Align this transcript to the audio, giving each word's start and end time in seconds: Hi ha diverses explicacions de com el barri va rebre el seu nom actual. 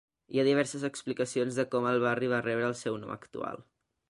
Hi 0.35 0.39
ha 0.39 0.45
diverses 0.47 0.85
explicacions 0.89 1.59
de 1.61 1.67
com 1.75 1.91
el 1.91 2.01
barri 2.07 2.31
va 2.35 2.43
rebre 2.49 2.69
el 2.73 2.79
seu 2.85 3.01
nom 3.05 3.17
actual. 3.21 3.65